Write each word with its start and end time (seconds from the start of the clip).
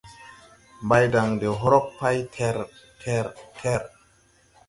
Mbaydan 0.85 1.29
de 1.41 1.47
hrog 1.61 1.85
pay 1.99 2.17
ter! 2.35 2.57
Ter! 3.01 3.25
ter! 3.59 3.81